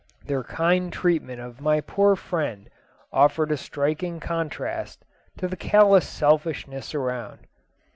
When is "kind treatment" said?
0.43-1.39